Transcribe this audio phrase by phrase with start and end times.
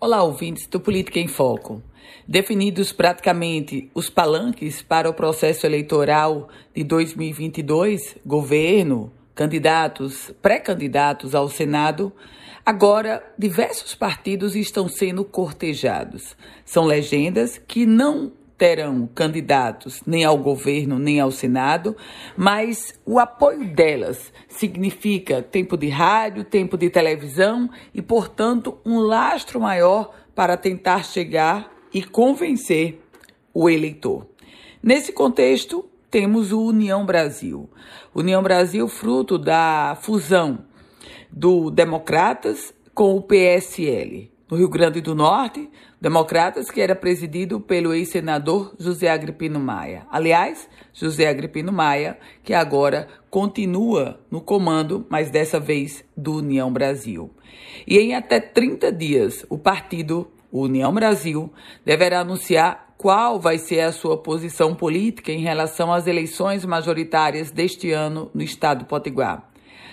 [0.00, 1.82] Olá, ouvintes do Política em Foco.
[2.26, 12.12] Definidos praticamente os palanques para o processo eleitoral de 2022, governo, candidatos, pré-candidatos ao Senado,
[12.64, 16.36] agora diversos partidos estão sendo cortejados.
[16.64, 21.96] São legendas que não terão candidatos nem ao governo nem ao Senado,
[22.36, 29.60] mas o apoio delas significa tempo de rádio, tempo de televisão e, portanto, um lastro
[29.60, 33.00] maior para tentar chegar e convencer
[33.54, 34.26] o eleitor.
[34.82, 37.70] Nesse contexto, temos o União Brasil.
[38.14, 40.64] União Brasil, fruto da fusão
[41.30, 45.68] do Democratas com o PSL no Rio Grande do Norte,
[46.00, 50.06] Democratas, que era presidido pelo ex-senador José Agripino Maia.
[50.10, 57.30] Aliás, José Agripino Maia, que agora continua no comando, mas dessa vez do União Brasil.
[57.86, 61.52] E em até 30 dias, o partido União Brasil
[61.84, 67.92] deverá anunciar qual vai ser a sua posição política em relação às eleições majoritárias deste
[67.92, 69.48] ano no estado do Potiguar.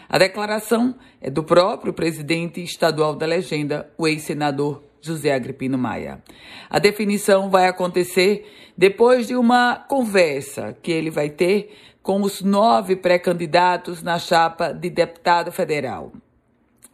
[0.08, 6.24] A declaração é do próprio presidente estadual da legenda, o ex-senador José Agripino Maia.
[6.70, 12.96] A definição vai acontecer depois de uma conversa que ele vai ter com os nove
[12.96, 16.12] pré-candidatos na chapa de deputado federal.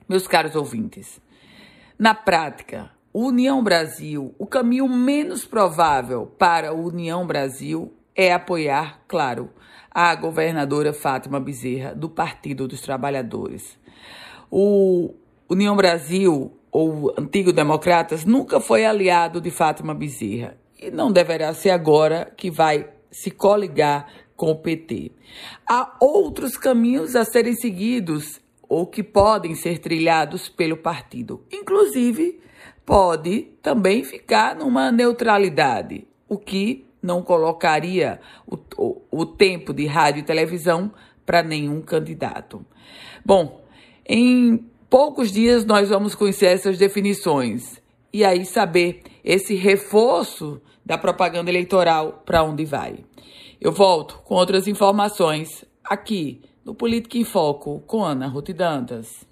[0.07, 1.21] Meus caros ouvintes,
[1.97, 9.49] na prática, União Brasil, o caminho menos provável para a União Brasil é apoiar, claro,
[9.89, 13.77] a governadora Fátima Bezerra, do Partido dos Trabalhadores.
[14.49, 15.13] O
[15.49, 21.71] União Brasil, ou Antigo Democratas, nunca foi aliado de Fátima Bezerra e não deverá ser
[21.71, 25.11] agora que vai se coligar com o PT.
[25.67, 31.45] Há outros caminhos a serem seguidos ou que podem ser trilhados pelo partido.
[31.51, 32.39] Inclusive,
[32.85, 40.19] pode também ficar numa neutralidade, o que não colocaria o, o, o tempo de rádio
[40.19, 40.91] e televisão
[41.25, 42.65] para nenhum candidato.
[43.25, 43.61] Bom,
[44.05, 44.57] em
[44.89, 47.81] poucos dias nós vamos conhecer essas definições
[48.13, 52.99] e aí saber esse reforço da propaganda eleitoral para onde vai.
[53.59, 59.25] Eu volto com outras informações aqui no Política em Foco com Ana Ruth Dantas.